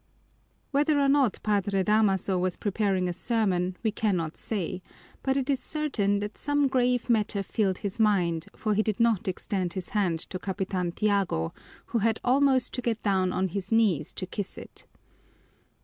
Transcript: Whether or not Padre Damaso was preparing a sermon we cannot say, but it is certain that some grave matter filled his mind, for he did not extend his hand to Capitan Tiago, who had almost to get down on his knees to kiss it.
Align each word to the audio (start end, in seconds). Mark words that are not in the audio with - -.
Whether 0.71 0.99
or 0.99 1.07
not 1.07 1.37
Padre 1.43 1.83
Damaso 1.83 2.35
was 2.39 2.57
preparing 2.57 3.07
a 3.07 3.13
sermon 3.13 3.77
we 3.83 3.91
cannot 3.91 4.35
say, 4.35 4.81
but 5.21 5.37
it 5.37 5.47
is 5.47 5.59
certain 5.59 6.17
that 6.21 6.39
some 6.39 6.67
grave 6.67 7.07
matter 7.07 7.43
filled 7.43 7.77
his 7.77 7.99
mind, 7.99 8.47
for 8.55 8.73
he 8.73 8.81
did 8.81 8.99
not 8.99 9.27
extend 9.27 9.73
his 9.73 9.89
hand 9.89 10.17
to 10.31 10.39
Capitan 10.39 10.91
Tiago, 10.91 11.53
who 11.85 11.99
had 11.99 12.19
almost 12.23 12.73
to 12.73 12.81
get 12.81 13.03
down 13.03 13.31
on 13.31 13.49
his 13.49 13.71
knees 13.71 14.11
to 14.13 14.25
kiss 14.25 14.57
it. 14.57 14.87